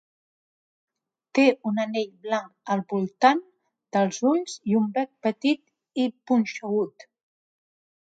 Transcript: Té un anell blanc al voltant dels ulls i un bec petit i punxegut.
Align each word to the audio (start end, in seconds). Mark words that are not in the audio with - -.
Té 1.39 1.43
un 1.71 1.75
anell 1.83 2.07
blanc 2.27 2.73
al 2.75 2.81
voltant 2.93 3.43
dels 3.97 4.21
ulls 4.31 4.55
i 4.71 4.79
un 4.79 4.89
bec 4.97 5.11
petit 5.27 6.03
i 6.05 6.07
punxegut. 6.33 7.07